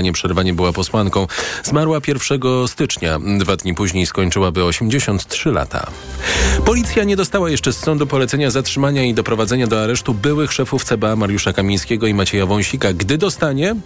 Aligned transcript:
Nieprzerwanie 0.00 0.54
była 0.54 0.72
posłanką. 0.72 1.26
Zmarła 1.62 2.00
1 2.06 2.40
stycznia. 2.66 3.18
Dwa 3.38 3.56
dni 3.56 3.74
później 3.74 4.06
skończyłaby 4.06 4.64
83 4.64 5.50
lata. 5.50 5.86
Policja 6.64 7.04
nie 7.04 7.16
dostała 7.16 7.50
jeszcze 7.50 7.72
z 7.72 7.78
sądu 7.78 8.06
polecenia 8.06 8.50
zatrzymania 8.50 9.04
i 9.04 9.14
doprowadzenia 9.14 9.66
do 9.66 9.82
aresztu 9.82 10.14
byłych 10.14 10.52
szefów 10.52 10.84
CBA 10.84 11.16
Mariusza 11.16 11.52
Kamińskiego 11.52 12.06
i 12.06 12.14
Macieja 12.14 12.46
Wąsika. 12.46 12.92
Gdy 12.92 13.18
dostanie, 13.18 13.76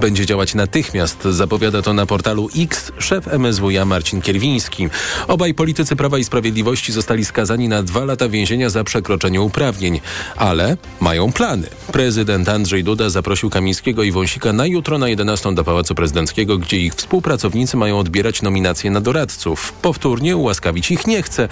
będzie 0.00 0.26
działać 0.26 0.54
natychmiast. 0.54 1.24
Zapowiada 1.24 1.82
to 1.82 1.92
na 1.92 2.06
portalu 2.06 2.48
X 2.56 2.92
szef 2.98 3.26
MSWiA 3.26 3.84
Marcin 3.84 4.20
Kierwiński. 4.20 4.88
Obaj 5.28 5.54
politycy 5.54 5.96
Prawa 5.96 6.18
i 6.18 6.24
Sprawiedliwości 6.24 6.92
zostali 6.92 7.24
skazani 7.24 7.68
na 7.68 7.82
dwa 7.82 8.04
lata 8.04 8.28
więzienia 8.28 8.70
za 8.70 8.84
przekroczenie 8.84 9.40
uprawnień. 9.40 10.00
Ale 10.36 10.76
mają 11.00 11.32
plany. 11.32 11.68
Prezydent 11.92 12.48
Andrzej 12.48 12.84
Duda 12.84 13.10
zaprosił 13.10 13.50
Kamińskiego 13.50 14.02
i 14.02 14.12
Wąsika 14.12 14.52
na 14.52 14.66
jutro 14.66 14.98
na 14.98 15.08
11 15.08 15.54
do 15.54 15.59
Pałacu 15.64 15.94
Prezydenckiego, 15.94 16.58
gdzie 16.58 16.78
ich 16.78 16.94
współpracownicy 16.94 17.76
mają 17.76 17.98
odbierać 17.98 18.42
nominacje 18.42 18.90
na 18.90 19.00
doradców. 19.00 19.72
Powtórnie 19.72 20.36
ułaskawić 20.36 20.90
ich 20.90 21.06
nie 21.06 21.22
chce. 21.22 21.48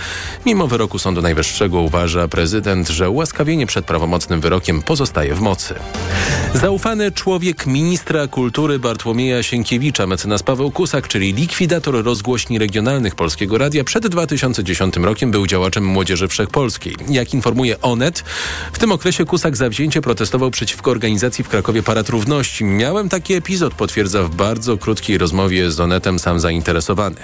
Mimo 0.47 0.67
wyroku 0.67 0.99
Sądu 0.99 1.23
Najwyższego 1.23 1.81
uważa 1.81 2.29
prezydent, 2.29 2.89
że 2.89 3.11
ułaskawienie 3.11 3.67
przed 3.67 3.87
prawomocnym 3.87 4.41
wyrokiem 4.41 4.83
pozostaje 4.83 5.35
w 5.35 5.41
mocy. 5.41 5.75
Zaufany 6.55 7.13
człowiek 7.13 7.67
ministra 7.67 8.27
kultury 8.27 8.79
Bartłomieja 8.79 9.43
Sienkiewicza, 9.43 10.07
mecenas 10.07 10.43
Paweł 10.43 10.71
Kusak, 10.71 11.09
czyli 11.09 11.33
likwidator 11.33 12.05
rozgłośni 12.05 12.59
regionalnych 12.59 13.15
Polskiego 13.15 13.59
Radia, 13.59 13.85
przed 13.85 14.07
2010 14.07 14.97
rokiem 14.97 15.31
był 15.31 15.47
działaczem 15.47 15.85
Młodzieży 15.85 16.29
Wszechpolskiej. 16.29 16.97
Jak 17.09 17.35
informuje 17.35 17.81
Onet, 17.81 18.25
w 18.73 18.79
tym 18.79 18.93
okresie 18.93 19.25
Kusak 19.25 19.57
zawzięcie 19.57 20.01
protestował 20.01 20.51
przeciwko 20.51 20.91
organizacji 20.91 21.45
w 21.45 21.49
Krakowie 21.49 21.83
Parad 21.83 22.09
Równości. 22.09 22.65
Miałem 22.65 23.09
taki 23.09 23.35
epizod, 23.35 23.75
potwierdza 23.99 24.23
w 24.23 24.35
bardzo 24.35 24.77
krótkiej 24.77 25.19
rozmowie 25.19 25.71
z 25.71 25.81
Onetem 25.81 26.19
sam 26.19 26.41
zainteresowany. 26.41 27.17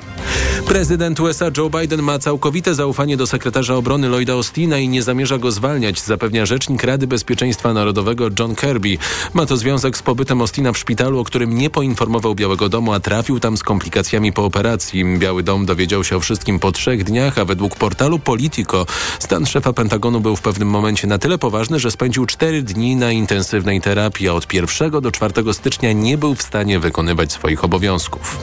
Prezydent 0.67 1.21
USA 1.21 1.51
Joe 1.57 1.71
Biden 1.71 2.03
ma 2.03 2.19
całkowite 2.19 2.75
zaufanie 2.75 3.17
do 3.17 3.27
sekretarza 3.27 3.77
obrony 3.77 4.09
Lloyda 4.09 4.33
Austina 4.33 4.79
i 4.79 4.89
nie 4.89 5.03
zamierza 5.03 5.39
go 5.39 5.53
zwalniać, 5.53 6.01
zapewnia 6.01 6.47
rzecznik 6.47 6.85
Rady 6.85 7.07
Bezpieczeństwa 7.07 7.73
Narodowego 7.73 8.29
John 8.39 8.55
Kirby. 8.55 8.99
Ma 9.35 9.47
to 9.47 9.57
związek 9.57 9.97
z 9.97 10.03
pobytem 10.03 10.41
Austina 10.41 10.73
w 10.73 10.79
szpitalu, 10.79 11.19
o 11.19 11.25
którym 11.25 11.59
nie 11.59 11.71
poinformował 11.71 12.35
Białego 12.35 12.69
Domu, 12.69 12.93
a 12.93 13.01
trafił 13.01 13.41
tam 13.41 13.57
z 13.57 13.63
komplikacjami 13.63 14.33
po 14.33 14.45
operacji. 14.45 15.05
Biały 15.19 15.43
Dom 15.43 15.67
dowiedział 15.67 16.05
się 16.05 16.17
o 16.17 16.21
wszystkim 16.21 16.59
po 16.59 16.73
trzech 16.73 17.05
dniach, 17.05 17.39
a 17.39 17.45
według 17.45 17.77
portalu 17.77 18.19
Politico 18.19 18.87
stan 19.19 19.47
szefa 19.47 19.73
Pentagonu 19.73 20.21
był 20.21 20.37
w 20.37 20.43
pewnym 20.43 20.69
momencie 20.69 21.07
na 21.07 21.19
tyle 21.19 21.39
poważny, 21.39 21.79
że 21.79 21.91
spędził 21.91 22.27
cztery 22.27 22.63
dni 22.63 22.97
na 22.97 23.13
intensywnej 23.13 23.81
terapii, 23.81 24.29
a 24.29 24.33
od 24.33 24.55
1 24.55 24.91
do 24.91 25.13
4 25.13 25.55
stycznia 25.55 25.93
nie 25.93 26.19
był 26.19 26.35
w 26.35 26.43
stanie 26.43 26.64
wykonywać 26.65 27.33
swoich 27.33 27.65
obowiązków. 27.65 28.39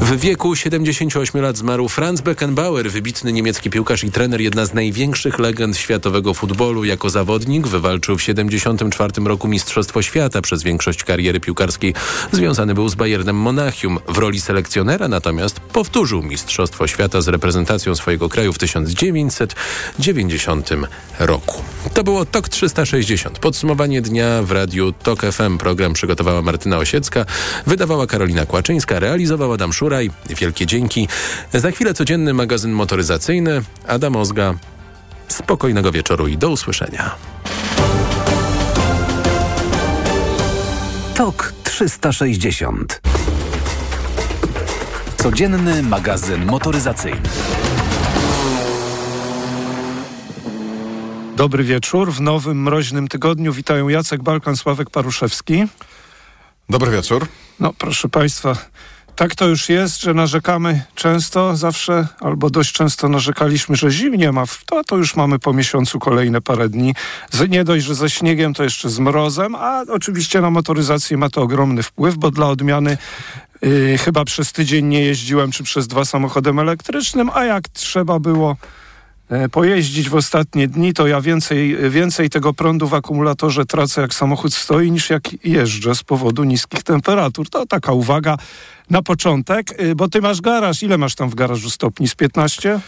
W 0.00 0.20
wieku 0.20 0.56
78 0.56 1.42
lat 1.42 1.56
zmarł 1.56 1.88
Franz 1.88 2.20
Beckenbauer, 2.20 2.90
wybitny 2.90 3.32
niemiecki 3.32 3.70
piłkarz 3.70 4.04
i 4.04 4.10
trener, 4.10 4.40
jedna 4.40 4.66
z 4.66 4.74
największych 4.74 5.38
legend 5.38 5.76
światowego 5.76 6.34
futbolu. 6.34 6.84
Jako 6.84 7.10
zawodnik 7.10 7.66
wywalczył 7.66 8.18
w 8.18 8.22
74 8.22 9.12
roku 9.24 9.48
Mistrzostwo 9.48 10.02
Świata. 10.02 10.42
Przez 10.42 10.62
większość 10.62 11.04
kariery 11.04 11.40
piłkarskiej 11.40 11.94
związany 12.32 12.74
był 12.74 12.88
z 12.88 12.94
Bayernem 12.94 13.36
Monachium. 13.36 13.98
W 14.08 14.18
roli 14.18 14.40
selekcjonera 14.40 15.08
natomiast 15.08 15.60
powtórzył 15.60 16.22
Mistrzostwo 16.22 16.86
Świata 16.86 17.20
z 17.20 17.28
reprezentacją 17.28 17.94
swojego 17.94 18.28
kraju 18.28 18.52
w 18.52 18.58
1990 18.58 20.70
roku. 21.18 21.62
To 21.94 22.04
było 22.04 22.24
TOK 22.24 22.48
360. 22.48 23.38
Podsumowanie 23.38 24.02
dnia 24.02 24.42
w 24.42 24.50
radiu 24.50 24.92
TOK 24.92 25.22
FM. 25.22 25.58
Program 25.58 25.92
przygotowała 25.92 26.42
Martyna 26.42 26.78
Osiecka, 26.78 27.24
wydawała 27.66 28.06
Karolina 28.06 28.46
Kłaczyńska, 28.46 28.98
realizował 29.00 29.52
Adam 29.52 29.72
Szuraj. 29.72 30.10
Wielkie 30.40 30.66
dzięki. 30.66 31.08
Za 31.54 31.70
chwilę 31.70 31.94
codzienny 31.94 32.34
magazyn 32.34 32.72
motoryzacyjny. 32.72 33.62
Adam 33.86 34.16
Ozga. 34.16 34.54
Spokojnego 35.28 35.92
wieczoru 35.92 36.28
i 36.28 36.38
do 36.38 36.50
usłyszenia. 36.50 37.14
TOK 41.14 41.52
360. 41.64 43.00
Codzienny 45.16 45.82
magazyn 45.82 46.44
motoryzacyjny. 46.44 47.20
Dobry 51.36 51.64
wieczór. 51.64 52.12
W 52.12 52.20
nowym 52.20 52.62
mroźnym 52.62 53.08
tygodniu 53.08 53.52
witają 53.52 53.88
Jacek 53.88 54.22
Balkan, 54.22 54.56
Sławek 54.56 54.90
Paruszewski. 54.90 55.64
Dobry 56.68 56.90
wieczór. 56.90 57.26
No 57.60 57.72
proszę 57.78 58.08
Państwa, 58.08 58.56
tak 59.16 59.34
to 59.34 59.48
już 59.48 59.68
jest, 59.68 60.00
że 60.00 60.14
narzekamy 60.14 60.84
często, 60.94 61.56
zawsze 61.56 62.08
albo 62.20 62.50
dość 62.50 62.72
często 62.72 63.08
narzekaliśmy, 63.08 63.76
że 63.76 63.90
zimnie 63.90 64.32
ma, 64.32 64.44
to, 64.66 64.84
to 64.84 64.96
już 64.96 65.16
mamy 65.16 65.38
po 65.38 65.52
miesiącu 65.52 65.98
kolejne 65.98 66.40
parę 66.40 66.68
dni. 66.68 66.94
Z, 67.30 67.50
nie 67.50 67.64
dość, 67.64 67.84
że 67.84 67.94
ze 67.94 68.10
śniegiem, 68.10 68.54
to 68.54 68.64
jeszcze 68.64 68.90
z 68.90 68.98
mrozem, 68.98 69.54
a 69.54 69.82
oczywiście 69.88 70.40
na 70.40 70.50
motoryzację 70.50 71.16
ma 71.16 71.30
to 71.30 71.42
ogromny 71.42 71.82
wpływ, 71.82 72.16
bo 72.16 72.30
dla 72.30 72.46
odmiany 72.46 72.98
yy, 73.62 73.98
chyba 73.98 74.24
przez 74.24 74.52
tydzień 74.52 74.86
nie 74.86 75.04
jeździłem, 75.04 75.52
czy 75.52 75.64
przez 75.64 75.88
dwa 75.88 76.04
samochodem 76.04 76.58
elektrycznym, 76.58 77.30
a 77.34 77.44
jak 77.44 77.68
trzeba 77.68 78.18
było 78.18 78.56
pojeździć 79.52 80.08
w 80.08 80.14
ostatnie 80.14 80.68
dni, 80.68 80.92
to 80.92 81.06
ja 81.06 81.20
więcej, 81.20 81.76
więcej 81.90 82.30
tego 82.30 82.52
prądu 82.52 82.88
w 82.88 82.94
akumulatorze 82.94 83.66
tracę 83.66 84.00
jak 84.00 84.14
samochód 84.14 84.54
stoi 84.54 84.90
niż 84.90 85.10
jak 85.10 85.44
jeżdżę 85.44 85.94
z 85.94 86.02
powodu 86.02 86.44
niskich 86.44 86.82
temperatur. 86.82 87.48
To 87.48 87.66
taka 87.66 87.92
uwaga 87.92 88.36
na 88.90 89.02
początek, 89.02 89.74
e, 89.76 89.94
bo 89.94 90.08
ty 90.08 90.20
masz 90.20 90.40
garaż. 90.40 90.82
Ile 90.82 90.98
masz 90.98 91.14
tam 91.14 91.30
w 91.30 91.34
garażu 91.34 91.70
stopni? 91.70 92.08
Z 92.08 92.14
15? 92.14 92.80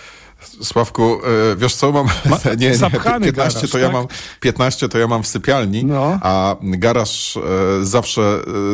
Sławku, 0.62 1.18
e, 1.52 1.56
wiesz 1.56 1.74
co, 1.74 1.92
mam 1.92 2.06
Ma, 2.06 2.38
nie, 2.58 2.70
nie, 2.70 2.90
15 2.90 3.32
garaż, 3.32 3.70
to 3.70 3.78
ja 3.78 3.86
tak? 3.86 3.92
mam 3.92 4.06
15 4.40 4.88
to 4.88 4.98
ja 4.98 5.06
mam 5.06 5.22
w 5.22 5.26
sypialni, 5.26 5.84
no. 5.84 6.18
a 6.22 6.56
garaż 6.62 7.36
e, 7.36 7.40
zawsze 7.84 8.22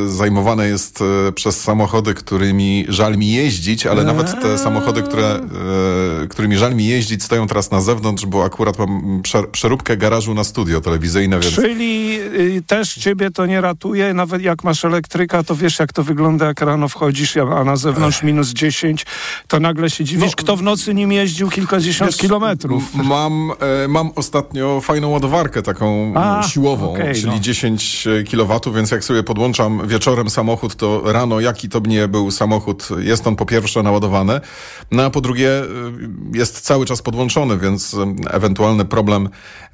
e, 0.04 0.08
zajmowany 0.08 0.68
jest 0.68 1.04
przez 1.34 1.60
samochody, 1.60 2.14
którymi 2.14 2.86
żal 2.88 3.16
mi 3.16 3.32
jeździć, 3.32 3.86
ale 3.86 4.04
nawet 4.04 4.42
te 4.42 4.58
samochody, 4.58 5.02
które, 5.02 5.40
którymi 6.30 6.56
żal 6.56 6.74
mi 6.74 6.86
jeździć 6.86 7.22
stoją 7.22 7.46
teraz 7.46 7.70
na 7.70 7.80
zewnątrz, 7.80 8.26
bo 8.26 8.44
akurat 8.44 8.78
mam 8.78 9.20
przer 9.22 9.50
przeróbkę 9.50 9.96
garażu 9.96 10.34
na 10.34 10.44
studio 10.44 10.80
telewizyjne, 10.80 11.40
więc... 11.40 11.54
Czyli 11.54 12.18
y, 12.20 12.62
też 12.66 12.94
ciebie 12.94 13.30
to 13.30 13.46
nie 13.46 13.60
ratuje, 13.60 14.14
nawet 14.14 14.42
jak 14.42 14.64
masz 14.64 14.84
elektryka, 14.84 15.42
to 15.42 15.54
wiesz 15.54 15.78
jak 15.78 15.92
to 15.92 16.04
wygląda, 16.04 16.46
jak 16.46 16.60
rano 16.60 16.88
wchodzisz, 16.88 17.36
a 17.36 17.64
na 17.64 17.76
zewnątrz 17.76 18.22
minus 18.22 18.48
10, 18.48 19.06
to 19.48 19.60
nagle 19.60 19.90
się 19.90 20.04
dziwisz, 20.04 20.26
No, 20.26 20.32
kto 20.36 20.56
w 20.56 20.62
nocy 20.62 20.94
nim 20.94 21.12
jeździł 21.12 21.50
kilkadziesiąt 21.54 22.10
Wiesz, 22.10 22.20
kilometrów. 22.20 22.94
Mam, 22.94 23.52
e, 23.84 23.88
mam 23.88 24.10
ostatnio 24.16 24.80
fajną 24.80 25.08
ładowarkę 25.08 25.62
taką 25.62 26.12
A, 26.16 26.42
siłową, 26.42 26.92
okej, 26.92 27.14
czyli 27.14 27.26
no. 27.32 27.38
10 27.38 28.08
kW, 28.30 28.60
więc 28.74 28.90
jak 28.90 29.04
sobie 29.04 29.22
podłączam 29.22 29.88
wieczorem 29.88 30.30
samochód, 30.30 30.76
to 30.76 31.12
rano 31.12 31.40
jaki 31.40 31.68
to 31.68 31.80
mnie 31.80 32.08
był 32.08 32.30
samochód, 32.30 32.88
jest 32.98 33.26
on 33.26 33.36
po 33.36 33.46
pierwsze 33.46 33.82
naładowany, 33.82 34.40
no 34.90 35.02
a 35.04 35.10
po 35.10 35.20
drugie 35.20 35.50
e, 35.60 35.64
jest 36.34 36.60
cały 36.60 36.86
czas 36.86 37.02
podłączony, 37.02 37.58
więc 37.58 37.94
e, 37.94 38.14
ewentualny 38.30 38.84
problem 38.84 39.28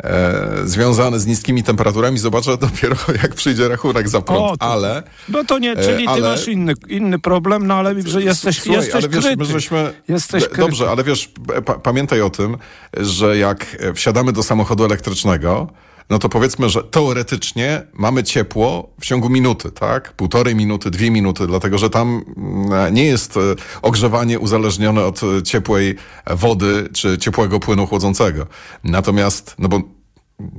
e, 0.05 0.33
związany 0.65 1.21
z 1.21 1.27
niskimi 1.27 1.63
temperaturami 1.63 2.19
zobaczę 2.19 2.57
dopiero 2.69 2.97
jak 3.23 3.35
przyjdzie 3.35 3.69
rachunek 3.69 4.09
za 4.09 4.21
prąd, 4.21 4.53
O, 4.53 4.57
to- 4.57 4.67
ale... 4.67 5.03
No 5.29 5.45
to 5.45 5.59
nie, 5.59 5.73
E, 5.73 5.85
czyli 5.85 6.05
ty 6.05 6.11
ale- 6.11 6.21
masz 6.31 6.49
inny, 6.49 6.73
inny 6.89 7.19
problem, 7.19 7.67
no 7.67 7.75
ale 7.75 8.03
że 8.03 8.23
jesteś, 8.23 8.61
Słuchaj, 8.61 8.77
jesteś 8.81 8.95
ale 8.95 9.09
wiesz, 9.09 9.25
kryty. 9.25 9.37
my 9.37 9.45
żeśmy, 9.45 9.93
Jesteś 10.09 10.45
kryty. 10.45 10.61
Dobrze, 10.61 10.91
ale 10.91 11.05
wiesz, 11.05 11.31
pa 11.75 11.79
pamiętaj 11.79 12.23
o 12.23 12.31
tym, 12.31 12.57
że 12.97 13.39
jak 13.39 13.77
e, 13.81 13.95
wsiadamy 13.95 14.33
do 14.33 14.43
samochodu 14.43 14.85
elektrycznego, 14.85 15.69
no 16.11 16.19
to 16.19 16.29
powiedzmy, 16.29 16.69
że 16.69 16.83
teoretycznie 16.83 17.83
mamy 17.93 18.25
ciepło 18.25 18.91
w 19.01 19.05
ciągu 19.07 19.29
minuty, 19.29 19.71
tak? 19.71 20.13
Półtorej 20.13 20.57
minuty, 20.57 20.91
dwie 20.91 21.11
minuty, 21.11 21.47
dlatego 21.47 21.79
że 21.79 21.91
tam 21.91 22.25
mm, 22.37 22.95
nie 22.95 23.05
jest 23.05 23.37
e, 23.37 23.41
ogrzewanie 23.83 24.39
uzależnione 24.39 25.05
od 25.05 25.21
e, 25.23 25.43
ciepłej 25.43 25.97
wody 26.31 26.89
czy 26.93 27.19
ciepłego 27.19 27.61
płynu 27.61 27.87
chłodzącego. 27.87 28.47
Natomiast, 28.85 29.55
no 29.59 29.69
bo 29.69 30.00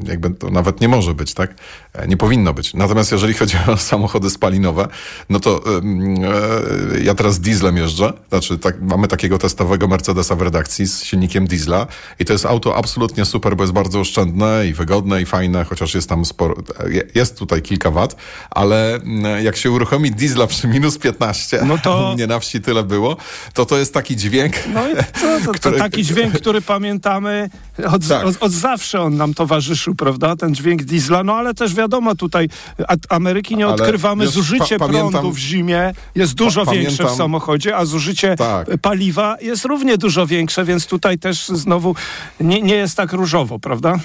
jakby 0.03 0.29
to 0.29 0.49
nawet 0.49 0.81
nie 0.81 0.87
może 0.87 1.13
być, 1.13 1.33
tak? 1.33 1.55
E, 1.93 2.07
Nie 2.07 2.17
powinno 2.17 2.53
być. 2.53 2.73
Natomiast 2.73 3.11
jeżeli 3.11 3.33
chodzi 3.33 3.57
o 3.67 3.77
samochody 3.91 4.29
spalinowe, 4.29 4.87
no 5.29 5.39
to 5.39 5.61
e, 5.65 7.01
ja 7.03 7.15
teraz 7.15 7.39
dieslem 7.39 7.77
jeżdżę, 7.77 8.13
znaczy 8.29 8.57
tak, 8.57 8.81
mamy 8.81 9.07
takiego 9.07 9.37
testowego 9.37 9.87
Mercedesa 9.87 10.35
w 10.35 10.41
redakcji 10.41 10.87
z 10.87 11.03
silnikiem 11.03 11.47
diesla 11.47 11.87
i 12.19 12.25
to 12.25 12.33
jest 12.33 12.45
auto 12.45 12.77
absolutnie 12.77 13.25
super, 13.25 13.55
bo 13.55 13.63
jest 13.63 13.73
bardzo 13.73 13.99
oszczędne 13.99 14.67
i 14.67 14.73
wygodne 14.73 15.21
i 15.21 15.25
fajne, 15.25 15.63
chociaż 15.63 15.95
jest 15.95 16.09
tam 16.09 16.25
sporo, 16.25 16.55
je- 16.89 17.03
jest 17.15 17.37
tutaj 17.39 17.61
kilka 17.61 17.91
wat, 17.91 18.15
ale 18.49 18.95
mm, 18.95 19.45
jak 19.45 19.57
się 19.57 19.71
uruchomi 19.71 20.11
diesla 20.11 20.47
przy 20.47 20.67
minus 20.73 20.97
15, 20.97 21.61
No 21.65 21.77
to- 21.77 22.13
mnie 22.15 22.27
na 22.27 22.39
wsi 22.39 22.61
tyle 22.61 22.83
było, 22.83 23.17
to 23.53 23.65
to 23.65 23.77
jest 23.77 23.93
taki 23.93 24.15
dźwięk, 24.15 24.53
No 24.73 24.89
i 24.89 24.95
to, 24.95 25.03
to, 25.45 25.45
to 25.45 25.51
który- 25.59 25.77
taki 25.77 26.03
dźwięk, 26.03 26.33
który 26.33 26.61
pamiętamy 26.61 27.49
od, 27.91 28.07
Tak. 28.07 28.25
od, 28.25 28.37
od 28.43 28.51
zawsze 28.51 29.01
on 29.01 29.17
nam 29.17 29.33
towarzyszy. 29.33 29.70
Towarzyszył, 29.71 29.95
prawda? 29.95 30.35
Ten 30.35 30.55
dźwięk 30.55 30.83
diesla, 30.83 31.23
no 31.23 31.33
ale 31.35 31.53
też 31.53 31.73
wiadomo 31.75 32.15
tutaj, 32.15 32.49
Ameryki 33.09 33.55
nie 33.57 33.67
odkrywamy, 33.67 34.23
wiesz, 34.25 34.33
zużycie 34.33 34.77
pa- 34.79 34.85
pamiętam- 34.87 35.11
prądu 35.11 35.31
w 35.31 35.37
zimie 35.37 35.93
jest 36.15 36.33
dużo 36.33 36.65
Pa- 36.65 36.71
większe 36.71 37.05
w 37.05 37.11
samochodzie, 37.11 37.77
a 37.77 37.85
zużycie 37.85 38.35
Tak. 38.35 38.67
paliwa 38.81 39.35
jest 39.41 39.65
równie 39.65 39.97
dużo 39.97 40.27
większe, 40.27 40.65
więc 40.65 40.87
tutaj 40.87 41.19
też 41.19 41.47
znowu 41.47 41.95
nie, 42.39 42.61
nie 42.61 42.75
jest 42.75 42.97
tak 42.97 43.13
różowo, 43.13 43.59
prawda? 43.59 43.95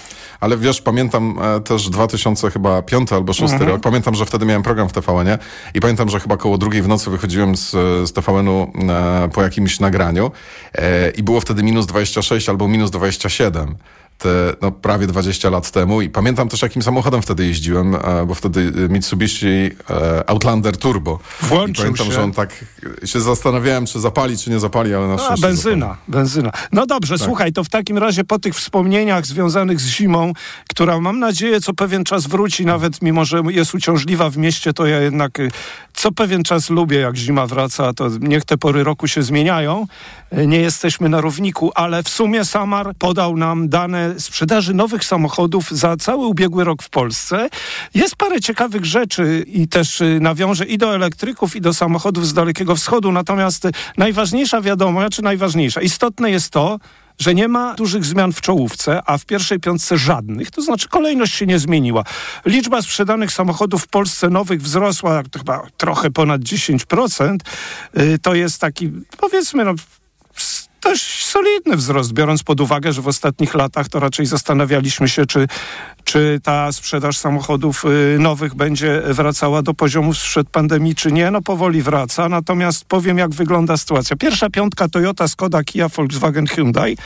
Ale 0.41 0.57
wiesz, 0.57 0.81
pamiętam 0.83 1.39
e, 1.57 1.61
też 1.61 1.89
2000 1.89 2.51
chyba 2.51 2.83
albo 3.17 3.33
szósty 3.33 3.53
Mhm. 3.55 3.71
rok. 3.71 3.81
Pamiętam, 3.83 4.15
że 4.15 4.27
wtedy 4.27 4.47
miałem 4.47 4.63
program 4.63 4.89
w 4.89 4.93
TVN-ie 4.93 5.39
i 5.75 5.81
pamiętam, 5.81 6.09
że 6.09 6.21
chyba 6.21 6.37
koło 6.37 6.59
drugiej 6.59 6.83
w 6.83 6.89
nocy 6.89 7.11
wychodziłem 7.11 7.57
z, 7.57 7.71
z 8.09 8.13
TVN-u 8.13 8.73
e, 8.89 9.29
po 9.35 9.43
jakimś 9.43 9.81
nagraniu 9.81 10.31
e, 10.75 11.11
i 11.11 11.23
było 11.23 11.41
wtedy 11.41 11.63
minus 11.63 11.87
26 11.87 12.49
albo 12.49 12.69
minus 12.69 12.91
27. 12.91 13.75
Te, 14.19 14.29
no, 14.63 14.71
prawie 14.73 15.07
20 15.07 15.51
lat 15.51 15.71
temu 15.71 16.03
i 16.03 16.11
pamiętam 16.11 16.49
też 16.49 16.63
jakim 16.63 16.83
samochodem 16.83 17.23
wtedy 17.23 17.47
jeździłem, 17.47 17.97
bo 18.27 18.35
wtedy 18.35 18.73
e, 18.85 18.89
Mitsubishi 18.89 19.47
e, 19.91 20.31
Outlander 20.31 20.77
Turbo. 20.77 21.19
Włączył 21.43 21.73
I 21.73 21.77
pamiętam, 21.77 22.07
się. 22.07 22.13
że 22.13 22.23
on 22.23 22.33
tak 22.33 22.65
się 23.05 23.21
zastanawiałem, 23.21 23.87
czy 23.87 24.01
zapali, 24.01 24.39
czy 24.39 24.51
nie 24.51 24.59
zapali, 24.61 24.95
ale 24.95 25.07
na 25.09 25.15
A, 25.15 25.19
szczęście 25.19 25.47
benzyna, 25.47 25.97
benzyna. 26.09 26.51
No 26.73 26.87
dobrze, 26.87 27.19
Tak. 27.19 27.27
słuchaj, 27.27 27.53
to 27.53 27.65
w 27.65 27.69
takim 27.69 27.99
razie 27.99 28.25
po 28.25 28.39
tych 28.39 28.55
wspomnieniach 28.55 29.27
związanych 29.27 29.81
z 29.81 29.87
zimą, 29.87 30.33
która 30.69 31.01
mam 31.01 31.19
nadzieję 31.19 31.61
co 31.61 31.75
pewien 31.75 32.05
czas 32.05 32.27
wróci, 32.27 32.67
nawet 32.67 33.03
mimo, 33.03 33.25
że 33.25 33.43
jest 33.49 33.75
uciążliwa 33.75 34.31
w 34.31 34.37
mieście, 34.37 34.73
to 34.73 34.87
ja 34.87 35.01
jednak 35.01 35.41
y, 35.41 35.51
co 35.95 36.13
pewien 36.13 36.43
czas 36.43 36.71
lubię, 36.71 36.99
jak 36.99 37.17
zima 37.17 37.47
wraca, 37.47 37.93
to 37.93 38.09
niech 38.21 38.45
te 38.45 38.57
pory 38.59 38.85
roku 38.85 39.09
się 39.09 39.23
zmieniają. 39.23 39.87
Nie 40.33 40.61
jesteśmy 40.61 41.09
na 41.09 41.21
równiku, 41.21 41.73
ale 41.75 42.03
w 42.03 42.09
sumie 42.09 42.45
Samar 42.45 42.95
podał 42.99 43.37
nam 43.37 43.69
dane 43.69 44.21
sprzedaży 44.21 44.75
nowych 44.75 45.05
samochodów 45.05 45.71
za 45.71 45.97
cały 45.97 46.27
ubiegły 46.27 46.65
rok 46.65 46.83
w 46.83 46.91
Polsce. 46.91 47.49
Jest 47.95 48.17
parę 48.17 48.41
ciekawych 48.41 48.85
rzeczy 48.85 49.45
i 49.47 49.69
też 49.69 50.01
y, 50.01 50.19
nawiążę 50.21 50.65
i 50.65 50.79
do 50.79 50.95
elektryków, 50.95 51.57
i 51.57 51.61
do 51.61 51.75
samochodów 51.75 52.27
z 52.27 52.35
Dalekiego 52.35 52.77
Wschodu, 52.77 53.13
natomiast 53.13 53.69
najważniejsza 53.97 54.61
wiadomość, 54.61 55.17
czy 55.17 55.23
najważniejsza, 55.23 55.81
istotne 55.81 56.31
jest 56.31 56.51
to, 56.51 56.79
że 57.19 57.35
nie 57.35 57.49
ma 57.49 57.75
dużych 57.75 58.05
zmian 58.05 58.33
w 58.33 58.41
czołówce, 58.41 59.01
a 59.07 59.19
w 59.19 59.27
pierwszej 59.27 59.61
piątce 59.61 59.99
żadnych, 59.99 60.51
to 60.51 60.63
znaczy 60.63 60.89
kolejność 60.89 61.35
się 61.35 61.47
nie 61.47 61.59
zmieniła. 61.59 62.05
Liczba 62.47 62.83
sprzedanych 62.83 63.33
samochodów 63.33 63.83
w 63.83 63.89
Polsce 63.89 64.31
nowych 64.31 64.63
wzrosła 64.63 65.23
chyba 65.39 65.67
trochę 65.77 66.11
ponad 66.11 66.41
10%. 66.41 67.37
Y, 67.99 68.19
To 68.23 68.35
jest 68.35 68.61
taki, 68.61 68.93
powiedzmy, 69.19 69.65
no, 69.65 69.75
dość 70.83 71.25
solidny 71.25 71.77
wzrost, 71.77 72.13
biorąc 72.13 72.43
pod 72.43 72.61
uwagę, 72.61 72.93
że 72.93 73.03
w 73.03 73.09
ostatnich 73.09 73.55
latach 73.55 73.89
to 73.89 74.01
raczej 74.01 74.27
zastanawialiśmy 74.27 75.09
się, 75.09 75.27
czy, 75.27 75.49
czy 76.05 76.41
ta 76.43 76.73
sprzedaż 76.73 77.19
samochodów 77.19 77.85
y, 77.85 78.19
nowych 78.19 78.55
będzie 78.55 79.03
wracała 79.07 79.63
do 79.63 79.75
poziomów 79.75 80.19
sprzed 80.19 80.51
pandemii, 80.51 80.95
czy 80.95 81.13
nie. 81.13 81.31
No 81.31 81.43
powoli 81.43 81.83
wraca, 81.83 82.29
natomiast 82.29 82.85
powiem, 82.85 83.19
jak 83.19 83.31
wygląda 83.31 83.77
sytuacja. 83.77 84.17
Pierwsza 84.17 84.51
piątka 84.51 84.89
Toyota, 84.89 85.29
Skoda, 85.29 85.65
Kia, 85.65 85.89
Volkswagen, 85.89 86.47
Hyundai 86.47 86.97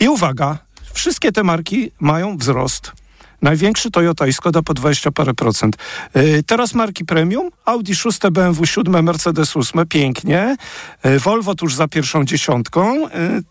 i 0.00 0.08
uwaga, 0.08 0.58
wszystkie 0.92 1.32
te 1.32 1.42
marki 1.42 1.90
mają 2.00 2.36
wzrost. 2.36 3.03
Największy 3.44 3.90
Toyota 3.90 4.26
i 4.26 4.32
Skoda 4.32 4.62
po 4.62 4.74
20 4.74 5.10
parę 5.10 5.34
procent. 5.34 5.76
Yy, 6.14 6.42
teraz 6.42 6.74
marki 6.74 7.04
premium, 7.04 7.50
Audi 7.64 7.94
6, 7.94 8.18
BMW 8.32 8.66
7, 8.66 9.04
Mercedes 9.04 9.56
8, 9.56 9.86
pięknie. 9.86 10.56
Yy, 11.04 11.18
Volvo 11.18 11.54
tuż 11.54 11.74
za 11.74 11.88
pierwszą 11.88 12.24
dziesiątką. 12.24 13.00
Yy, 13.00 13.08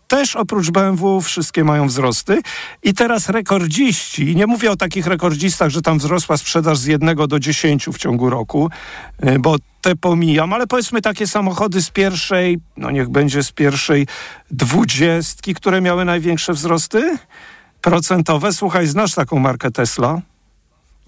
też 0.08 0.36
oprócz 0.36 0.70
BMW 0.70 1.20
wszystkie 1.20 1.64
mają 1.64 1.86
wzrosty. 1.86 2.40
I 2.82 2.94
teraz 2.94 3.28
rekordziści, 3.28 4.36
nie 4.36 4.46
mówię 4.46 4.70
o 4.70 4.76
takich 4.76 5.06
rekordzistach, 5.06 5.70
że 5.70 5.82
tam 5.82 5.98
wzrosła 5.98 6.36
sprzedaż 6.36 6.78
z 6.78 6.86
1 6.86 7.16
do 7.16 7.40
10 7.40 7.86
w 7.86 7.98
ciągu 7.98 8.30
roku, 8.30 8.70
bo 9.40 9.56
te 9.80 9.96
pomijam, 9.96 10.52
ale 10.52 10.66
powiedzmy 10.66 11.02
takie 11.02 11.26
samochody 11.26 11.82
z 11.82 11.90
pierwszej, 11.90 12.58
no 12.76 12.90
niech 12.90 13.08
będzie 13.08 13.42
z 13.42 13.52
pierwszej 13.52 14.06
dwudziestki, 14.50 15.54
które 15.54 15.80
miały 15.80 16.04
największe 16.04 16.52
wzrosty 16.52 17.18
procentowe. 17.84 18.52
Słuchaj, 18.52 18.86
znasz 18.86 19.14
taką 19.14 19.38
markę 19.38 19.70
Tesla? 19.70 20.20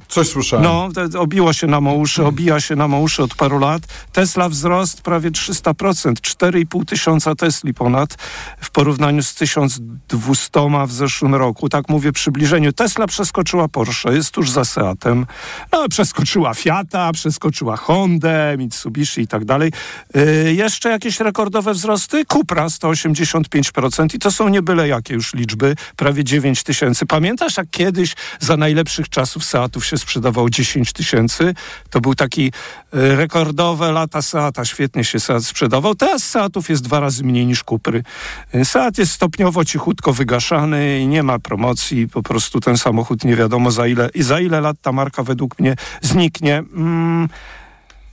Coś 0.08 0.28
słyszałem. 0.28 0.64
No, 0.64 0.88
obiło 1.18 1.52
się 1.52 1.66
na 1.66 1.78
uszy, 1.78 2.24
obija 2.24 2.60
się 2.60 2.76
na 2.76 2.86
uszy 2.86 3.22
od 3.22 3.34
paru 3.34 3.58
lat. 3.58 3.82
Tesla 4.12 4.48
wzrost 4.48 5.02
prawie 5.02 5.30
300%, 5.30 6.12
4,5 6.12 6.84
tysiąca 6.84 7.34
Tesli 7.34 7.74
ponad 7.74 8.16
w 8.60 8.70
porównaniu 8.70 9.22
z 9.22 9.34
1200 9.34 10.50
w 10.86 10.92
zeszłym 10.92 11.34
roku. 11.34 11.68
Tak 11.68 11.88
mówię 11.88 12.12
przybliżeniu. 12.12 12.72
Tesla 12.72 13.06
przeskoczyła 13.06 13.68
Porsche, 13.68 14.14
jest 14.14 14.30
tuż 14.30 14.50
za 14.50 14.64
Seatem. 14.64 15.26
No, 15.72 15.88
przeskoczyła 15.88 16.54
Fiata, 16.54 17.12
przeskoczyła 17.12 17.76
Hondę, 17.76 18.54
Mitsubishi 18.58 19.20
i 19.20 19.26
tak 19.26 19.44
dalej. 19.44 19.72
Yy, 20.14 20.54
jeszcze 20.54 20.90
jakieś 20.90 21.20
rekordowe 21.20 21.72
wzrosty? 21.72 22.24
Cupra 22.24 22.66
185% 22.66 24.14
i 24.14 24.18
to 24.18 24.30
są 24.30 24.48
nie 24.48 24.62
byle 24.62 24.88
jakie 24.88 25.14
już 25.14 25.34
liczby, 25.34 25.74
prawie 25.96 26.24
9 26.24 26.62
tysięcy. 26.62 27.06
Pamiętasz, 27.06 27.56
jak 27.56 27.70
kiedyś 27.70 28.14
za 28.40 28.56
najlepszych 28.56 29.08
czasów 29.08 29.44
Seatów 29.44 29.86
się 29.86 29.95
sprzedawało 29.98 30.50
10 30.50 30.92
tysięcy? 30.92 31.54
To 31.90 32.00
był 32.00 32.14
taki 32.14 32.46
y, 32.46 33.16
rekordowe 33.16 33.92
lata 33.92 34.22
Seata, 34.22 34.64
świetnie 34.64 35.04
się 35.04 35.20
Seat 35.20 35.44
sprzedawał. 35.44 35.94
Teraz 35.94 36.22
Seatów 36.24 36.70
jest 36.70 36.82
dwa 36.82 37.00
razy 37.00 37.24
mniej 37.24 37.46
niż 37.46 37.64
Kupry. 37.64 38.02
Y, 38.54 38.64
Seat 38.64 38.98
jest 38.98 39.12
stopniowo, 39.12 39.64
cichutko 39.64 40.12
wygaszany 40.12 41.00
i 41.00 41.06
nie 41.06 41.22
ma 41.22 41.38
promocji, 41.38 42.08
po 42.08 42.22
prostu 42.22 42.60
ten 42.60 42.78
samochód 42.78 43.24
nie 43.24 43.36
wiadomo 43.36 43.70
za 43.70 43.86
ile, 43.86 44.10
za 44.14 44.40
ile 44.40 44.60
lat 44.60 44.76
ta 44.82 44.92
marka 44.92 45.22
według 45.22 45.58
mnie 45.58 45.74
zniknie. 46.02 46.56
Mm, 46.56 47.28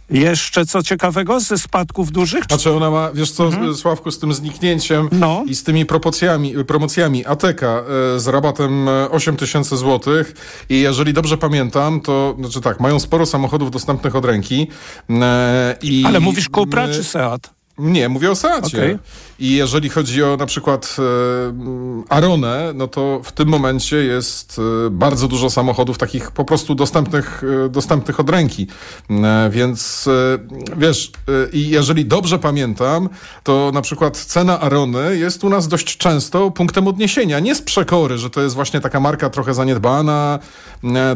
jeszcze 0.09 0.65
co 0.65 0.83
ciekawego 0.83 1.39
ze 1.39 1.57
spadków 1.57 2.11
dużych? 2.11 2.43
Znaczy 2.45 2.71
ona 2.71 2.91
ma, 2.91 3.11
wiesz 3.11 3.31
co, 3.31 3.49
Sławku, 3.75 4.11
z 4.11 4.19
tym 4.19 4.33
zniknięciem 4.33 5.09
No. 5.11 5.43
i 5.47 5.55
z 5.55 5.63
tymi 5.63 5.85
promocjami, 5.85 6.53
promocjami 6.67 7.25
ATK 7.25 7.63
e, 7.63 7.83
z 8.19 8.27
rabatem 8.27 8.89
e, 8.89 9.09
8 9.11 9.37
tysięcy 9.37 9.77
złotych 9.77 10.33
i 10.69 10.81
jeżeli 10.81 11.13
dobrze 11.13 11.37
pamiętam, 11.37 12.01
to 12.01 12.35
znaczy 12.39 12.61
tak, 12.61 12.79
mają 12.79 12.99
sporo 12.99 13.25
samochodów 13.25 13.71
dostępnych 13.71 14.15
od 14.15 14.25
ręki 14.25 14.67
e, 15.09 15.75
i... 15.81 16.03
Ale 16.05 16.19
mówisz 16.19 16.49
Cupra 16.55 16.87
czy 16.87 17.03
Seat? 17.03 17.62
Nie, 17.77 18.09
mówię 18.09 18.31
o 18.31 18.35
Seacie. 18.35 18.77
Okej. 18.77 18.97
I 19.39 19.53
jeżeli 19.53 19.89
chodzi 19.89 20.23
o 20.23 20.37
na 20.37 20.45
przykład 20.45 20.95
e, 20.99 21.49
mm, 21.49 22.03
Aronę, 22.09 22.71
no 22.75 22.87
to 22.87 23.21
w 23.23 23.31
tym 23.31 23.47
momencie 23.47 23.95
jest 23.95 24.61
e, 24.87 24.89
bardzo 24.89 25.27
dużo 25.27 25.49
samochodów 25.49 25.97
takich 25.97 26.31
po 26.31 26.45
prostu 26.45 26.75
dostępnych, 26.75 27.43
e, 27.65 27.69
dostępnych 27.69 28.19
od 28.19 28.29
ręki. 28.29 28.67
E, 29.09 29.49
więc 29.49 30.07
e, 30.07 30.77
wiesz, 30.77 31.11
e, 31.27 31.49
i 31.51 31.69
jeżeli 31.69 32.05
dobrze 32.05 32.39
pamiętam, 32.39 33.09
to 33.43 33.71
na 33.73 33.81
przykład 33.81 34.17
cena 34.17 34.59
Arony 34.59 35.17
jest 35.17 35.43
u 35.43 35.49
nas 35.49 35.67
dość 35.67 35.97
często 35.97 36.51
punktem 36.51 36.87
odniesienia. 36.87 37.39
Nie 37.39 37.55
z 37.55 37.61
przekory, 37.61 38.17
że 38.17 38.29
to 38.29 38.41
jest 38.41 38.55
właśnie 38.55 38.81
taka 38.81 38.99
marka 38.99 39.29
trochę 39.29 39.53
zaniedbana, 39.53 40.39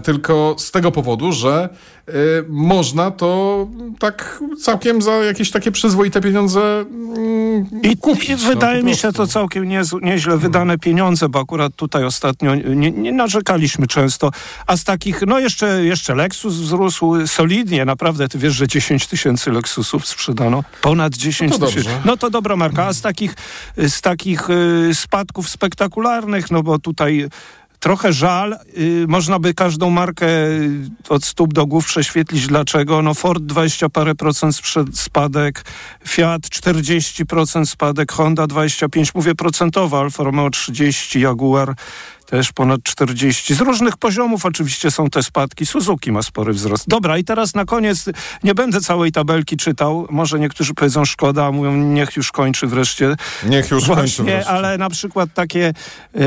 tylko 0.03 0.55
z 0.59 0.71
tego 0.71 0.91
powodu, 0.91 1.31
że 1.31 1.69
można 2.47 3.11
to 3.11 3.67
tak 3.99 4.43
całkiem 4.61 5.01
za 5.01 5.11
jakieś 5.11 5.51
takie 5.51 5.71
przyzwoite 5.71 6.21
pieniądze 6.21 6.46
mm, 6.55 7.81
I, 7.83 7.97
kupić. 7.97 8.29
i 8.29 8.31
no, 8.31 8.37
wydaje 8.37 8.83
mi 8.83 8.95
się 8.95 9.11
to 9.11 9.27
całkiem 9.27 9.69
niez, 9.69 9.91
nieźle 10.01 10.37
wydane 10.37 10.77
pieniądze, 10.77 11.29
bo 11.29 11.39
akurat 11.39 11.75
tutaj 11.75 12.03
ostatnio 12.03 12.55
nie, 12.55 12.91
nie 12.91 13.11
narzekaliśmy 13.11 13.87
często. 13.87 14.31
A 14.67 14.77
z 14.77 14.83
takich, 14.83 15.21
no 15.27 15.39
jeszcze, 15.39 15.85
jeszcze 15.85 16.15
Lexus 16.15 16.55
wzrósł 16.55 17.27
solidnie, 17.27 17.85
naprawdę. 17.85 18.27
Ty 18.27 18.37
wiesz, 18.37 18.53
że 18.53 18.67
10 18.67 19.07
tysięcy 19.07 19.51
Lexusów 19.51 20.07
sprzedano? 20.07 20.63
Ponad 20.81 21.15
10 21.15 21.59
No 21.59 21.67
tysięcy. 21.67 21.89
No 22.05 22.17
to 22.17 22.29
dobra 22.29 22.55
marka. 22.55 22.85
A 22.85 22.93
z 22.93 23.01
takich, 23.01 23.35
z 23.77 24.01
takich 24.01 24.49
y, 24.49 24.89
spadków 24.93 25.49
spektakularnych, 25.49 26.51
no 26.51 26.63
bo 26.63 26.79
tutaj... 26.79 27.29
Trochę 27.79 28.13
żal, 28.13 28.59
y, 28.77 29.05
można 29.07 29.39
by 29.39 29.53
każdą 29.53 29.89
markę 29.89 30.27
y, 30.27 30.89
od 31.09 31.25
stóp 31.25 31.53
do 31.53 31.65
głów 31.65 31.85
prześwietlić. 31.85 32.47
Dlaczego? 32.47 33.01
No 33.01 33.13
Ford 33.13 33.43
20 33.43 33.89
parę 33.89 34.15
procent 34.15 34.61
spadek, 34.93 35.63
Fiat 36.07 36.41
40% 36.41 37.65
spadek, 37.65 38.11
Honda 38.11 38.47
25, 38.47 39.15
mówię 39.15 39.35
procentowo, 39.35 39.99
Alfa 39.99 40.23
Romeo 40.23 40.49
30, 40.49 41.19
Jaguar 41.19 41.75
też 42.27 42.51
ponad 42.51 42.83
40. 42.83 43.55
Z 43.55 43.61
różnych 43.61 43.97
poziomów 43.97 44.45
oczywiście 44.45 44.91
są 44.91 45.09
te 45.09 45.23
spadki. 45.23 45.65
Suzuki 45.65 46.11
ma 46.11 46.21
spory 46.21 46.53
wzrost. 46.53 46.87
Dobra, 46.87 47.17
i 47.17 47.23
teraz 47.23 47.55
na 47.55 47.65
koniec 47.65 48.05
nie 48.43 48.55
będę 48.55 48.81
całej 48.81 49.11
tabelki 49.11 49.57
czytał. 49.57 50.07
Może 50.09 50.39
niektórzy 50.39 50.73
powiedzą 50.73 51.05
szkoda, 51.05 51.45
a 51.45 51.51
mówią 51.51 51.75
niech 51.75 52.15
już 52.15 52.31
kończy 52.31 52.67
wreszcie. 52.67 53.15
Niech 53.45 53.71
już 53.71 53.85
kończy 53.85 54.01
Właśnie, 54.01 54.23
wreszcie. 54.25 54.49
ale 54.51 54.77
na 54.77 54.89
przykład 54.89 55.29
takie 55.33 55.73
e, 56.15 56.21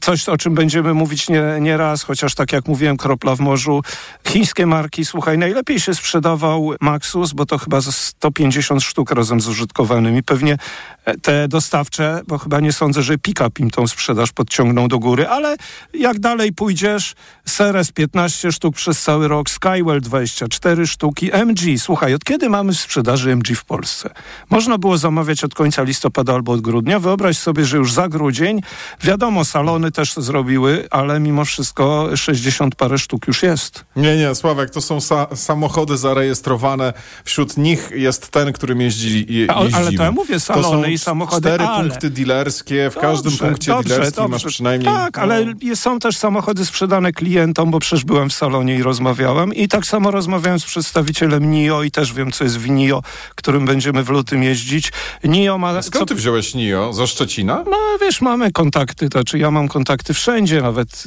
coś, 0.00 0.28
o 0.28 0.36
czym 0.38 0.54
będziemy 0.54 0.94
mówić 0.94 1.28
nie, 1.28 1.42
nie 1.60 1.76
raz, 1.76 2.02
chociaż 2.02 2.34
tak 2.34 2.52
jak 2.52 2.68
mówiłem, 2.68 2.96
kropla 2.96 3.36
w 3.36 3.40
morzu. 3.40 3.82
Chińskie 4.28 4.66
marki, 4.66 5.04
słuchaj, 5.04 5.38
najlepiej 5.38 5.80
się 5.80 5.94
sprzedawał 5.94 6.72
Maxus, 6.80 7.32
bo 7.32 7.46
to 7.46 7.58
chyba 7.58 7.80
ze 7.80 7.92
150 7.92 8.82
sztuk 8.82 9.10
razem 9.10 9.40
z 9.40 9.48
użytkowanymi. 9.48 10.22
Pewnie 10.22 10.56
e, 11.04 11.18
te 11.18 11.48
dostawcze, 11.48 12.20
bo 12.26 12.38
chyba 12.38 12.60
nie 12.60 12.72
sądzę, 12.72 13.02
że 13.02 13.18
pick-up 13.18 13.60
im 13.62 13.70
tą 13.70 13.86
sprzedaż 13.86 14.32
podciągnął 14.32 14.88
do 14.88 14.98
góry, 14.98 15.29
ale 15.30 15.56
jak 15.94 16.18
dalej 16.18 16.52
pójdziesz, 16.52 17.14
Seres 17.48 17.92
15 17.92 18.52
sztuk 18.52 18.74
przez 18.74 19.02
cały 19.02 19.28
rok, 19.28 19.50
Skywell 19.50 20.00
24 20.00 20.86
sztuki, 20.86 21.30
MG. 21.32 21.78
Słuchaj, 21.78 22.14
od 22.14 22.24
kiedy 22.24 22.48
mamy 22.48 22.72
w 22.72 22.80
sprzedaży 22.80 23.30
MG 23.30 23.54
w 23.56 23.64
Polsce? 23.64 24.10
Można 24.50 24.78
było 24.78 24.98
zamawiać 24.98 25.44
od 25.44 25.54
końca 25.54 25.82
listopada 25.82 26.34
albo 26.34 26.52
od 26.52 26.60
grudnia. 26.60 26.98
Wyobraź 26.98 27.38
sobie, 27.38 27.64
że 27.64 27.76
już 27.76 27.92
za 27.92 28.08
grudzień, 28.08 28.60
wiadomo, 29.02 29.44
salony 29.44 29.92
też 29.92 30.14
to 30.14 30.22
zrobiły, 30.22 30.86
ale 30.90 31.20
mimo 31.20 31.44
wszystko 31.44 32.16
60 32.16 32.74
parę 32.74 32.98
sztuk 32.98 33.26
już 33.26 33.42
jest. 33.42 33.84
Nie, 33.96 34.16
nie, 34.16 34.34
Sławek, 34.34 34.70
to 34.70 34.80
są 34.80 35.00
sa 35.00 35.36
samochody 35.36 35.96
zarejestrowane. 35.96 36.92
Wśród 37.24 37.56
nich 37.56 37.90
jest 37.94 38.28
ten, 38.28 38.52
którym 38.52 38.80
jeździli, 38.80 39.34
je, 39.34 39.40
jeździmy. 39.40 39.76
ale 39.76 39.92
to 39.92 40.02
ja 40.02 40.12
mówię, 40.12 40.40
salony 40.40 40.82
to 40.82 40.84
są 40.84 40.90
i 40.90 40.98
samochody, 40.98 41.40
cztery 41.40 41.64
ale... 41.64 41.88
punkty 41.88 42.10
dealerskie. 42.10 42.90
W 42.90 42.94
każdym 42.94 43.32
Dobrze, 43.32 43.46
punkcie 43.46 43.72
dobrze, 43.72 43.88
dealerskim 43.88 44.22
dobrze. 44.22 44.32
masz 44.32 44.44
przynajmniej... 44.44 44.94
Tak, 44.94 45.18
ale 45.20 45.44
no, 45.44 45.76
są 45.76 45.98
też 45.98 46.16
samochody 46.16 46.66
sprzedane 46.66 47.12
klientom, 47.12 47.70
bo 47.70 47.78
przecież 47.78 48.04
byłem 48.04 48.30
w 48.30 48.32
salonie 48.32 48.76
i 48.76 48.82
rozmawiałem. 48.82 49.54
I 49.54 49.68
tak 49.68 49.86
samo 49.86 50.10
rozmawiałem 50.10 50.60
z 50.60 50.64
przedstawicielem 50.64 51.50
NIO 51.50 51.82
i 51.82 51.90
też 51.90 52.12
wiem, 52.12 52.32
co 52.32 52.44
jest 52.44 52.58
w 52.58 52.70
NIO, 52.70 53.02
którym 53.34 53.66
będziemy 53.66 54.02
w 54.02 54.08
lutym 54.08 54.42
jeździć. 54.42 54.92
NIO 55.24 55.58
ma... 55.58 55.82
Skąd 55.82 56.08
ty 56.08 56.14
wziąłeś 56.14 56.54
NIO? 56.54 56.92
Ze 56.92 57.06
Szczecina? 57.06 57.64
No 57.70 57.76
wiesz, 58.00 58.20
mamy 58.20 58.52
kontakty, 58.52 59.08
to 59.08 59.18
znaczy 59.18 59.38
ja 59.38 59.50
mam 59.50 59.68
kontakty 59.68 60.14
wszędzie, 60.14 60.62
nawet 60.62 61.04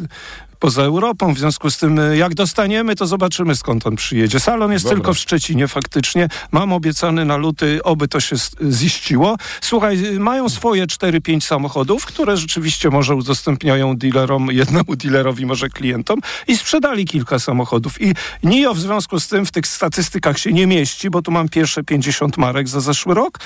poza 0.63 0.83
Europą. 0.83 1.33
W 1.33 1.39
związku 1.39 1.69
z 1.69 1.77
tym, 1.77 1.99
y, 1.99 2.17
jak 2.17 2.33
dostaniemy, 2.33 2.95
to 2.95 3.07
zobaczymy 3.07 3.55
skąd 3.55 3.87
on 3.87 3.95
przyjedzie. 3.95 4.39
Salon 4.39 4.71
jest 4.71 4.85
Dobra. 4.85 4.95
tylko 4.95 5.13
w 5.13 5.17
Szczecinie 5.17 5.67
faktycznie. 5.67 6.27
Mam 6.51 6.73
obiecany 6.73 7.25
na 7.25 7.37
luty, 7.37 7.79
oby 7.83 8.07
to 8.07 8.19
się 8.19 8.35
ziściło. 8.71 9.37
Słuchaj, 9.61 10.05
y, 10.05 10.19
mają 10.19 10.49
swoje 10.49 10.87
4-5 10.87 11.41
samochodów, 11.41 12.05
które 12.05 12.37
rzeczywiście 12.37 12.89
może 12.89 13.15
udostępniają 13.15 13.97
dealerom, 13.97 14.47
jednemu 14.51 14.95
dealerowi, 14.95 15.45
może 15.45 15.69
klientom 15.69 16.19
i 16.47 16.57
sprzedali 16.57 17.05
kilka 17.05 17.39
samochodów. 17.39 18.01
I 18.01 18.13
NIO 18.43 18.73
w 18.73 18.79
związku 18.79 19.19
z 19.19 19.27
tym 19.27 19.45
w 19.45 19.51
tych 19.51 19.67
statystykach 19.67 20.39
się 20.39 20.53
nie 20.53 20.67
mieści, 20.67 21.09
bo 21.09 21.21
tu 21.21 21.31
mam 21.31 21.49
pierwsze 21.49 21.83
50 21.83 22.37
marek 22.37 22.67
za 22.67 22.79
zeszły 22.79 23.13
rok, 23.13 23.39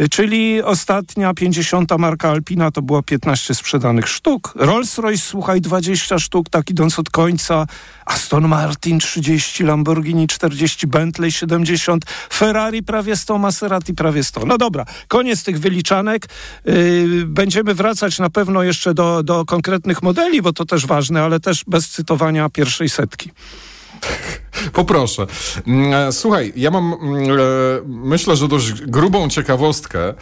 y, 0.00 0.08
czyli 0.08 0.62
ostatnia 0.62 1.34
50 1.34 1.98
marka 1.98 2.30
Alpina 2.30 2.70
to 2.70 2.82
było 2.82 3.02
15 3.02 3.54
sprzedanych 3.54 4.08
sztuk. 4.08 4.52
Rolls-Royce, 4.56 5.18
słuchaj, 5.18 5.60
20 5.60 6.18
sztuk, 6.18 6.48
tak 6.48 6.63
idąc 6.70 6.98
od 6.98 7.10
końca. 7.10 7.66
Aston 8.04 8.48
Martin 8.48 8.98
30, 8.98 9.64
Lamborghini 9.64 10.26
40, 10.26 10.86
Bentley 10.86 11.32
70, 11.32 12.04
Ferrari 12.32 12.82
prawie 12.82 13.16
100, 13.16 13.38
Maserati 13.38 13.94
prawie 13.94 14.24
100. 14.24 14.46
No 14.46 14.58
dobra, 14.58 14.84
koniec 15.08 15.44
tych 15.44 15.60
wyliczanek. 15.60 16.26
Yy, 16.64 17.24
będziemy 17.26 17.74
wracać 17.74 18.18
na 18.18 18.30
pewno 18.30 18.62
jeszcze 18.62 18.94
do, 18.94 19.22
do 19.22 19.44
konkretnych 19.44 20.02
modeli, 20.02 20.42
bo 20.42 20.52
to 20.52 20.64
też 20.64 20.86
ważne, 20.86 21.22
ale 21.22 21.40
też 21.40 21.64
bez 21.66 21.88
cytowania 21.88 22.48
pierwszej 22.48 22.88
setki. 22.88 23.30
Poproszę. 24.72 25.26
Mm, 25.66 25.94
e, 25.94 26.12
Słuchaj, 26.12 26.52
ja 26.56 26.70
mam, 26.70 26.92
mm, 26.92 27.30
e, 27.30 27.42
myślę, 27.86 28.36
że 28.36 28.48
dość 28.48 28.72
grubą 28.72 29.28
ciekawostkę. 29.28 30.14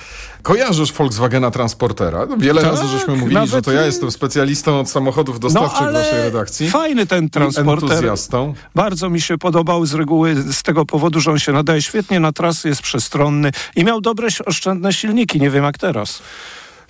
Kojarzysz 0.42 0.92
Volkswagena 0.92 1.50
Transportera? 1.50 2.26
No, 2.26 2.36
Wiele 2.36 2.62
Tak, 2.62 2.70
razy 2.70 2.88
żeśmy 2.88 3.16
mówili, 3.16 3.34
nawet 3.34 3.50
że 3.50 3.62
to 3.62 3.72
ja 3.72 3.86
jestem 3.86 4.10
specjalistą 4.10 4.80
od 4.80 4.90
samochodów 4.90 5.40
dostawczych 5.40 5.88
w 5.88 5.92
naszej 5.92 6.22
redakcji. 6.22 6.70
fajny 6.70 7.06
ten 7.06 7.30
transporter. 7.30 7.88
Entuzjastą. 7.90 8.54
Bardzo 8.74 9.10
mi 9.10 9.20
się 9.20 9.38
podobał 9.38 9.86
z 9.86 9.94
reguły 9.94 10.34
z 10.52 10.62
tego 10.62 10.86
powodu, 10.86 11.20
że 11.20 11.30
on 11.30 11.38
się 11.38 11.52
nadaje 11.52 11.82
świetnie 11.82 12.20
na 12.20 12.32
trasy, 12.32 12.68
jest 12.68 12.82
przestronny 12.82 13.50
i 13.76 13.84
miał 13.84 14.00
dobre, 14.00 14.28
oszczędne 14.46 14.92
silniki. 14.92 15.40
Nie 15.40 15.50
wiem 15.50 15.64
jak 15.64 15.78
teraz. 15.78 16.22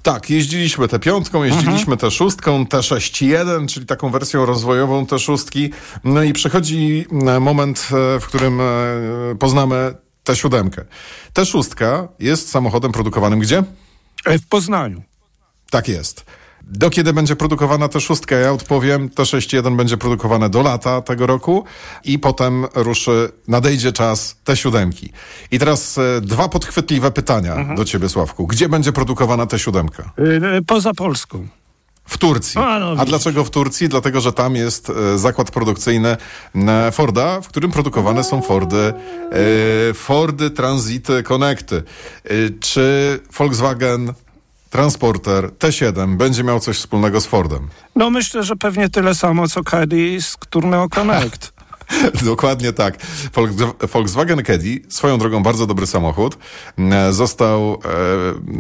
Tak, 0.02 0.30
jeździliśmy 0.30 0.88
tę 0.88 0.98
piątką, 0.98 1.44
jeździliśmy 1.44 1.80
Mhm. 1.92 1.98
tę 1.98 2.10
szóstką, 2.10 2.64
T6.1, 2.64 3.66
czyli 3.68 3.86
taką 3.86 4.10
wersją 4.10 4.46
rozwojową 4.46 5.06
T 5.06 5.18
szóstki. 5.18 5.70
No 6.04 6.22
i 6.22 6.32
przychodzi 6.32 7.06
e, 7.26 7.40
moment, 7.40 7.88
e, 8.16 8.20
w 8.20 8.26
którym 8.26 8.60
e, 8.60 8.64
poznamy 9.38 9.94
tę 10.24 10.36
siódemkę. 10.36 10.84
T 11.32 11.46
szóstka 11.46 12.08
jest 12.18 12.50
samochodem 12.50 12.92
produkowanym 12.92 13.38
gdzie? 13.40 13.62
W 14.26 14.46
Poznaniu. 14.48 15.02
Tak 15.70 15.88
jest. 15.88 16.24
Do 16.68 16.90
kiedy 16.90 17.12
będzie 17.12 17.36
produkowana 17.36 17.88
ta 17.88 18.00
szóstka? 18.00 18.36
Ja 18.36 18.52
odpowiem, 18.52 19.10
to 19.10 19.22
6.1 19.22 19.76
będzie 19.76 19.96
produkowane 19.96 20.48
do 20.50 20.62
lata 20.62 21.00
tego 21.02 21.26
roku 21.26 21.64
i 22.04 22.18
potem 22.18 22.66
ruszy, 22.74 23.28
nadejdzie 23.48 23.92
czas 23.92 24.36
te 24.44 24.56
siódemki. 24.56 25.12
I 25.50 25.58
teraz 25.58 25.98
e, 25.98 26.20
dwa 26.20 26.48
podchwytliwe 26.48 27.10
pytania 27.10 27.54
Mhm. 27.54 27.76
do 27.76 27.84
ciebie, 27.84 28.08
Sławku. 28.08 28.46
Gdzie 28.46 28.68
będzie 28.68 28.92
produkowana 28.92 29.46
ta 29.46 29.58
siódemka? 29.58 30.10
E, 30.18 30.62
Poza 30.66 30.94
Polską. 30.94 31.48
W 32.04 32.18
Turcji. 32.18 32.60
A, 32.60 32.78
no 32.78 32.94
A 32.98 33.04
dlaczego 33.04 33.44
w 33.44 33.50
Turcji? 33.50 33.88
Dlatego, 33.88 34.20
że 34.20 34.32
tam 34.32 34.56
jest 34.56 34.90
e, 34.90 35.18
zakład 35.18 35.50
produkcyjny 35.50 36.16
e, 36.54 36.92
Forda, 36.92 37.40
w 37.40 37.48
którym 37.48 37.70
produkowane 37.70 38.24
są 38.24 38.42
Fordy, 38.42 38.76
e, 39.90 39.94
Fordy 39.94 40.50
Transity 40.50 41.22
Connecty. 41.22 41.76
E, 42.24 42.30
czy 42.60 43.20
Volkswagen 43.38 44.12
Transporter 44.76 45.44
T7 45.58 46.16
będzie 46.16 46.44
miał 46.44 46.60
coś 46.60 46.76
wspólnego 46.76 47.20
z 47.20 47.26
Fordem? 47.26 47.68
No 47.96 48.10
myślę, 48.10 48.42
że 48.42 48.56
pewnie 48.56 48.88
tyle 48.88 49.14
samo 49.14 49.48
co 49.48 49.64
Caddy 49.64 50.22
z 50.22 50.36
Tourneo 50.50 50.88
Connect. 50.88 51.52
Dokładnie 52.24 52.72
tak. 52.72 52.98
Volks- 53.34 53.86
Volkswagen 53.92 54.42
Caddy, 54.42 54.80
swoją 54.88 55.18
drogą 55.18 55.42
bardzo 55.42 55.66
dobry 55.66 55.86
samochód, 55.86 56.38
e, 56.78 57.12
został 57.12 57.74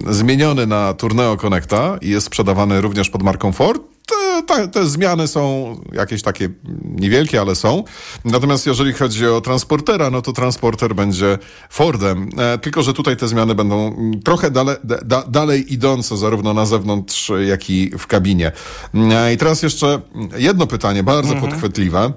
e, 0.08 0.14
zmieniony 0.14 0.66
na 0.66 0.94
Tourneo 0.94 1.36
Connecta 1.36 1.98
i 2.00 2.08
jest 2.08 2.26
sprzedawany 2.26 2.80
również 2.80 3.10
pod 3.10 3.22
marką 3.22 3.52
Ford. 3.52 3.82
Te, 4.06 4.42
te, 4.42 4.68
te 4.68 4.86
zmiany 4.86 5.28
są 5.28 5.76
jakieś 5.92 6.22
takie 6.22 6.48
niewielkie, 6.84 7.40
ale 7.40 7.54
są. 7.54 7.84
Natomiast 8.24 8.66
jeżeli 8.66 8.92
chodzi 8.92 9.26
o 9.26 9.40
transportera, 9.40 10.10
no 10.10 10.22
to 10.22 10.32
transporter 10.32 10.94
będzie 10.94 11.38
Fordem. 11.70 12.28
E, 12.38 12.58
tylko, 12.58 12.82
że 12.82 12.94
tutaj 12.94 13.16
te 13.16 13.28
zmiany 13.28 13.54
będą 13.54 13.96
trochę 14.24 14.50
dale, 14.50 14.76
da, 15.04 15.22
dalej 15.22 15.72
idące, 15.72 16.16
zarówno 16.16 16.54
na 16.54 16.66
zewnątrz, 16.66 17.32
jak 17.46 17.70
i 17.70 17.90
w 17.98 18.06
kabinie. 18.06 18.52
E, 18.94 19.32
I 19.32 19.36
teraz 19.36 19.62
jeszcze 19.62 20.00
jedno 20.36 20.66
pytanie, 20.66 21.02
bardzo 21.02 21.34
podchwytliwe. 21.34 22.12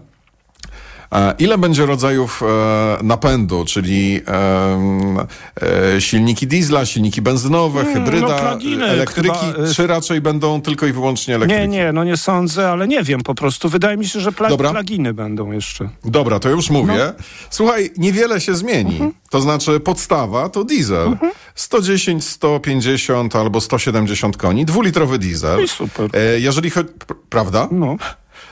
Ile 1.40 1.58
będzie 1.58 1.86
rodzajów 1.86 2.44
e, 2.44 3.04
napędu, 3.04 3.66
czyli 3.66 4.22
e, 4.28 6.02
silniki 6.02 6.48
diesla, 6.48 6.86
silniki 6.86 7.22
benzynowe, 7.22 7.84
no 7.84 7.94
hybryda, 7.94 8.40
pluginy 8.40 8.86
elektryki, 8.86 9.30
chyba, 9.54 9.64
e, 9.70 9.74
czy 9.74 9.88
raczej 9.88 10.22
będą 10.22 10.62
tylko 10.62 10.86
i 10.86 10.94
wyłącznie 10.94 11.36
elektryki? 11.36 11.62
Nie, 11.62 11.68
nie, 11.68 11.92
no 11.92 12.04
nie 12.04 12.18
sądzę, 12.18 12.70
ale 12.70 12.88
nie 12.88 13.04
wiem 13.04 13.22
po 13.22 13.36
prostu. 13.36 13.70
Wydaje 13.70 13.98
mi 13.98 14.08
się, 14.08 14.20
że 14.20 14.32
pla- 14.32 14.50
Dobra. 14.50 14.72
pluginy 14.72 15.14
będą 15.14 15.52
jeszcze. 15.52 15.90
Dobra, 16.06 16.40
to 16.40 16.50
już 16.50 16.70
mówię. 16.70 16.94
No. 17.18 17.24
Słuchaj, 17.50 17.92
niewiele 17.98 18.42
się 18.42 18.56
zmieni. 18.56 18.92
Mhm. 18.92 19.12
To 19.30 19.42
znaczy 19.42 19.80
podstawa 19.80 20.50
to 20.50 20.64
diesel. 20.64 21.18
110, 21.56 22.24
150 22.24 23.36
albo 23.36 23.62
170 23.62 24.38
koni, 24.38 24.66
dwulitrowy 24.66 25.20
diesel. 25.20 25.56
No 25.58 25.62
i 25.64 25.68
super. 25.68 26.10
Jeżeli 26.38 26.70
chodzi... 26.70 26.90
pr- 26.90 27.16
Prawda? 27.30 27.68
No. 27.72 27.96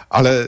Ale 0.09 0.47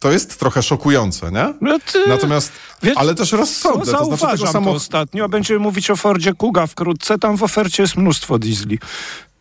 to 0.00 0.12
jest 0.12 0.38
trochę 0.40 0.62
szokujące, 0.62 1.32
nie? 1.32 1.54
No 1.60 1.78
ty- 1.92 2.08
Natomiast, 2.08 2.52
Wiesz, 2.82 2.96
ale 2.96 3.14
też 3.14 3.32
rozsądne. 3.32 3.92
To 3.92 4.04
znaczy 4.04 4.26
tego 4.32 4.46
to 4.46 4.52
samo... 4.52 4.70
ostatnio. 4.70 5.28
Będziemy 5.28 5.60
mówić 5.60 5.90
o 5.90 5.96
Fordzie 5.96 6.34
Kuga 6.34 6.66
wkrótce. 6.66 7.18
Tam 7.18 7.36
w 7.36 7.42
ofercie 7.42 7.82
jest 7.82 7.96
mnóstwo 7.96 8.38
diesli. 8.38 8.78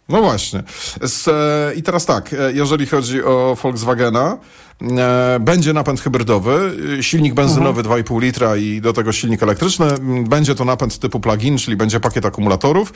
No 0.10 0.22
właśnie. 0.22 0.64
Z, 1.02 1.28
e, 1.28 1.76
I 1.76 1.84
teraz 1.84 2.06
tak, 2.06 2.34
e, 2.34 2.54
jeżeli 2.54 2.86
chodzi 2.86 3.24
o 3.24 3.58
Volkswagena, 3.64 4.38
e, 4.82 5.38
będzie 5.40 5.74
napęd 5.74 6.02
hybrydowy, 6.02 6.78
e, 7.00 7.04
silnik 7.04 7.34
benzynowy 7.34 7.84
2,5 7.84 8.22
litra 8.22 8.56
i 8.58 8.82
do 8.82 8.94
tego 8.94 9.12
silnik 9.12 9.44
elektryczny. 9.44 9.88
Będzie 10.28 10.56
to 10.56 10.66
napęd 10.66 11.00
typu 11.00 11.20
plug-in, 11.20 11.58
czyli 11.58 11.78
będzie 11.78 12.00
pakiet 12.00 12.26
akumulatorów 12.26 12.94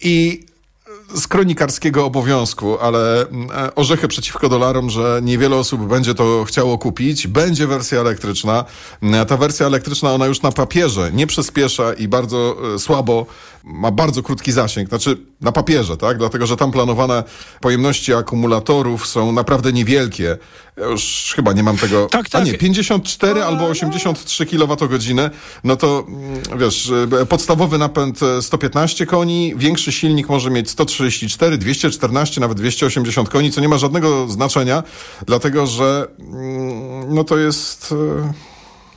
i 0.00 0.46
z 1.14 1.26
kronikarskiego 1.26 2.04
obowiązku, 2.04 2.78
ale 2.78 3.28
mm, 3.28 3.50
e, 3.50 3.74
orzechy 3.74 4.08
przeciwko 4.08 4.48
dolarom, 4.48 4.90
że 4.90 5.20
niewiele 5.22 5.56
osób 5.56 5.86
będzie 5.86 6.14
to 6.14 6.44
chciało 6.44 6.78
kupić. 6.78 7.26
Będzie 7.26 7.66
wersja 7.66 8.00
elektryczna. 8.00 8.64
Mm, 9.02 9.26
Ta 9.26 9.36
wersja 9.36 9.66
elektryczna, 9.66 10.12
ona 10.12 10.26
już 10.26 10.42
na 10.42 10.52
papierze 10.52 11.10
nie 11.12 11.26
przyspiesza 11.26 11.92
i 11.92 12.08
bardzo 12.08 12.56
e, 12.74 12.78
słabo, 12.78 13.26
ma 13.68 13.90
bardzo 13.90 14.22
krótki 14.22 14.52
zasięg. 14.52 14.88
Znaczy 14.88 15.16
na 15.40 15.52
papierze, 15.52 15.96
tak? 15.96 16.18
Dlatego, 16.18 16.46
że 16.46 16.56
tam 16.56 16.72
planowane 16.72 17.24
pojemności 17.60 18.14
akumulatorów 18.14 19.06
są 19.06 19.32
naprawdę 19.32 19.72
niewielkie. 19.72 20.38
Ja 20.76 20.86
już 20.86 21.32
chyba 21.36 21.52
nie 21.52 21.62
mam 21.62 21.76
tego... 21.76 22.06
Tak, 22.06 22.26
A 22.26 22.28
tak. 22.28 22.46
nie, 22.46 22.54
54 22.54 23.42
albo 23.42 23.66
83 23.66 24.46
kWh, 24.46 25.30
no 25.64 25.76
to 25.76 26.04
mm, 26.08 26.58
wiesz, 26.58 26.92
e, 27.20 27.26
podstawowy 27.26 27.78
napęd 27.78 28.22
e, 28.22 28.42
115 28.42 29.06
koni, 29.06 29.54
większy 29.56 29.92
silnik 29.92 30.28
może 30.28 30.50
mieć 30.50 30.70
134, 30.70 31.58
214, 31.58 32.40
nawet 32.40 32.58
280 32.58 33.28
koni, 33.28 33.52
co 33.52 33.60
nie 33.60 33.68
ma 33.68 33.78
żadnego 33.78 34.28
znaczenia, 34.28 34.82
dlatego 35.26 35.66
że 35.66 36.06
mm, 36.18 37.14
no 37.14 37.24
to 37.24 37.38
jest... 37.38 37.94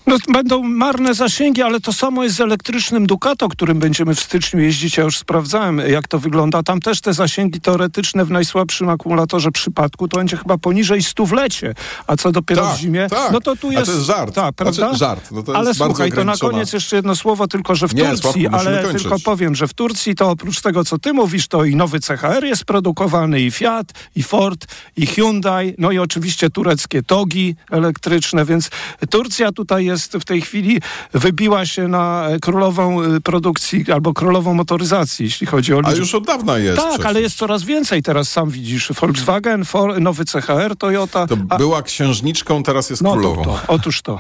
No, 0.07 0.17
będą 0.33 0.63
marne 0.63 1.13
zasięgi, 1.13 1.61
ale 1.61 1.79
to 1.79 1.93
samo 1.93 2.23
jest 2.23 2.35
z 2.35 2.41
elektrycznym 2.41 3.07
Ducato, 3.07 3.49
którym 3.49 3.79
będziemy 3.79 4.15
w 4.15 4.19
styczniu 4.19 4.59
jeździć. 4.59 4.97
Ja 4.97 5.03
już 5.03 5.17
sprawdzałem, 5.17 5.79
jak 5.79 6.07
to 6.07 6.19
wygląda. 6.19 6.63
Tam 6.63 6.79
też 6.79 7.01
te 7.01 7.13
zasięgi 7.13 7.61
teoretyczne 7.61 8.25
w 8.25 8.31
najsłabszym 8.31 8.89
akumulatorze 8.89 9.51
przypadku 9.51 10.07
to 10.07 10.17
będzie 10.17 10.37
chyba 10.37 10.57
poniżej 10.57 11.03
100 11.03 11.25
w 11.25 11.31
lecie. 11.31 11.73
A 12.07 12.17
co 12.17 12.31
dopiero 12.31 12.61
Tak, 12.65 12.75
w 12.75 12.79
zimie? 12.79 13.07
tak. 13.09 13.31
No 13.31 13.41
to 13.41 13.55
tu 13.55 13.69
A 13.69 13.73
jest... 13.73 13.85
to 13.85 13.91
jest 13.91 14.05
żart. 14.05 14.35
Tak, 14.35 14.55
Znaczy, 14.61 14.77
prawda? 14.79 14.97
żart. 14.97 15.31
No 15.31 15.43
to 15.43 15.55
ale 15.55 15.73
słuchaj, 15.73 16.11
to 16.11 16.23
na 16.23 16.37
koniec 16.37 16.73
jeszcze 16.73 16.95
jedno 16.95 17.15
słowo, 17.15 17.47
tylko 17.47 17.75
że 17.75 17.87
w 17.87 17.95
Nie, 17.95 18.03
Turcji, 18.03 18.21
Sławku, 18.43 18.67
ale 18.67 18.83
kończyć. 18.83 19.01
tylko 19.01 19.19
powiem, 19.19 19.55
że 19.55 19.67
w 19.67 19.73
Turcji 19.73 20.15
to 20.15 20.29
oprócz 20.29 20.61
tego, 20.61 20.83
co 20.85 20.97
ty 20.99 21.13
mówisz, 21.13 21.47
to 21.47 21.65
i 21.65 21.75
nowy 21.75 21.99
CHR 21.99 22.43
jest 22.43 22.65
produkowany, 22.65 23.41
i 23.41 23.51
Fiat, 23.51 23.87
i 24.15 24.23
Ford, 24.23 24.65
i 24.97 25.05
Hyundai, 25.05 25.75
no 25.77 25.91
i 25.91 25.97
oczywiście 25.99 26.49
tureckie 26.49 27.03
togi 27.03 27.55
elektryczne, 27.71 28.45
więc 28.45 28.69
Turcja 29.09 29.51
tutaj 29.51 29.85
jest 29.85 29.90
w 29.97 30.25
tej 30.25 30.41
chwili, 30.41 30.81
wybiła 31.13 31.65
się 31.65 31.87
na 31.87 32.27
królową 32.41 33.03
y, 33.03 33.21
produkcji 33.21 33.85
albo 33.93 34.13
królową 34.13 34.53
motoryzacji, 34.53 35.25
jeśli 35.25 35.47
chodzi 35.47 35.73
o 35.73 35.77
A 35.77 35.79
liczbę. 35.79 35.97
już 35.97 36.15
od 36.15 36.25
dawna 36.25 36.57
jest. 36.57 36.77
Tak, 36.77 36.87
przecież. 36.89 37.05
ale 37.05 37.21
jest 37.21 37.37
coraz 37.37 37.63
więcej. 37.63 38.03
Teraz 38.03 38.29
sam 38.29 38.49
widzisz 38.49 38.91
Volkswagen, 39.01 39.65
For, 39.65 40.01
nowy 40.01 40.23
CHR, 40.25 40.75
Toyota. 40.77 41.27
To 41.27 41.35
a- 41.49 41.57
była 41.57 41.81
księżniczką, 41.81 42.63
teraz 42.63 42.89
jest 42.89 43.01
no 43.01 43.09
to, 43.09 43.15
królową. 43.15 43.43
to, 43.43 43.59
otóż 43.67 44.01
to. 44.01 44.19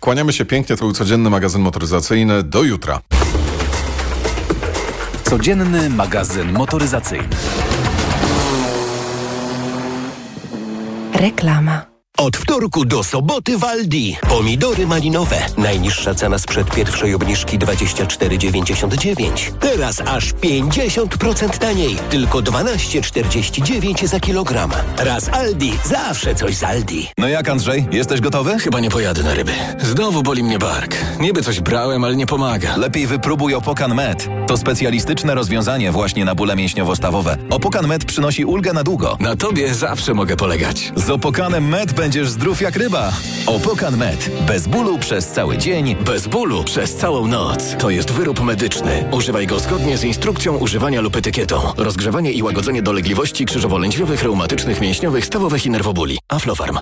Kłaniamy 0.00 0.32
się 0.32 0.44
pięknie, 0.44 0.76
to 0.76 0.84
był 0.84 0.92
codzienny 0.92 1.30
magazyn 1.30 1.62
motoryzacyjny. 1.62 2.42
Do 2.42 2.62
jutra. 2.62 3.00
Codzienny 5.24 5.90
magazyn 5.90 6.52
motoryzacyjny. 6.52 7.28
Reklama. 11.12 11.87
Od 12.18 12.36
wtorku 12.36 12.84
do 12.84 13.04
soboty 13.04 13.58
w 13.58 13.64
Aldi. 13.64 14.16
Pomidory 14.28 14.86
malinowe. 14.86 15.36
Najniższa 15.58 16.14
cena 16.14 16.38
sprzed 16.38 16.70
pierwszej 16.70 17.14
obniżki 17.14 17.58
24,99. 17.58 19.52
Teraz 19.60 20.00
aż 20.00 20.32
50% 20.34 21.58
taniej. 21.58 21.96
Tylko 22.10 22.38
12,49 22.38 24.06
za 24.06 24.20
kilogram. 24.20 24.70
Raz 24.96 25.28
Aldi. 25.28 25.72
Zawsze 25.84 26.34
coś 26.34 26.56
z 26.56 26.62
Aldi. 26.62 27.08
No 27.18 27.28
jak 27.28 27.48
Andrzej, 27.48 27.86
jesteś 27.92 28.20
gotowy? 28.20 28.58
Chyba 28.58 28.80
nie 28.80 28.90
pojadę 28.90 29.22
na 29.22 29.34
ryby. 29.34 29.52
Znowu 29.80 30.22
boli 30.22 30.42
mnie 30.42 30.58
bark. 30.58 30.96
Niby 31.20 31.42
coś 31.42 31.60
brałem, 31.60 32.04
ale 32.04 32.16
nie 32.16 32.26
pomaga. 32.26 32.76
Lepiej 32.76 33.06
wypróbuj 33.06 33.54
Opokan 33.54 33.94
Med. 33.94 34.28
To 34.46 34.56
specjalistyczne 34.56 35.34
rozwiązanie 35.34 35.92
właśnie 35.92 36.24
na 36.24 36.34
bóle 36.34 36.56
mięśniowo-stawowe. 36.56 37.36
Opokan 37.50 37.86
Med 37.86 38.04
przynosi 38.04 38.44
ulgę 38.44 38.72
na 38.72 38.84
długo. 38.84 39.16
Na 39.20 39.36
tobie 39.36 39.74
zawsze 39.74 40.14
mogę 40.14 40.36
polegać. 40.36 40.92
Z 40.96 41.10
Opokanem 41.10 41.68
Med 41.68 41.92
będziesz 42.08 42.28
zdrów 42.28 42.60
jak 42.60 42.76
ryba. 42.76 43.12
Opokan 43.46 43.96
Med. 43.96 44.30
Bez 44.46 44.66
bólu 44.66 44.98
przez 44.98 45.26
cały 45.26 45.58
dzień. 45.58 45.96
Bez 45.96 46.26
bólu 46.26 46.64
przez 46.64 46.96
całą 46.96 47.26
noc. 47.26 47.76
To 47.78 47.90
jest 47.90 48.10
wyrób 48.10 48.40
medyczny. 48.40 49.04
Używaj 49.12 49.46
go 49.46 49.58
zgodnie 49.58 49.98
z 49.98 50.04
instrukcją 50.04 50.56
używania 50.56 51.00
lub 51.00 51.16
etykietą. 51.16 51.72
Rozgrzewanie 51.76 52.32
i 52.32 52.42
łagodzenie 52.42 52.82
dolegliwości 52.82 53.46
krzyżowo-lędźwiowych, 53.46 54.22
reumatycznych, 54.22 54.80
mięśniowych, 54.80 55.24
stawowych 55.26 55.66
i 55.66 55.70
nerwobóli. 55.70 56.18
Aflofarm. 56.28 56.78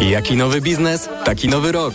Jaki 0.00 0.36
nowy 0.36 0.60
biznes, 0.60 1.08
taki 1.24 1.48
nowy 1.48 1.72
rok. 1.72 1.94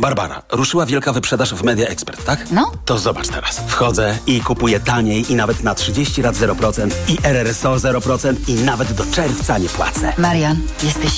Barbara, 0.00 0.42
ruszyła 0.52 0.86
wielka 0.86 1.12
wyprzedaż 1.12 1.54
w 1.54 1.62
Media 1.62 1.88
Expert, 1.88 2.24
tak? 2.24 2.50
No. 2.50 2.72
To 2.84 2.98
zobacz 2.98 3.28
teraz. 3.28 3.60
Wchodzę 3.66 4.18
i 4.26 4.40
kupuję 4.40 4.80
taniej 4.80 5.32
i 5.32 5.34
nawet 5.34 5.62
na 5.62 5.74
30 5.74 6.22
lat 6.22 6.36
0% 6.36 6.90
i 7.08 7.18
RRSO 7.22 7.74
0% 7.76 8.34
i 8.48 8.54
nawet 8.54 8.92
do 8.92 9.04
czerwca 9.06 9.58
nie 9.58 9.68
płacę. 9.68 10.12
Marian, 10.18 10.56
jesteś 10.82 11.12